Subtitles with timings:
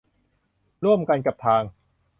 [0.83, 1.63] ร่วมกันกับทาง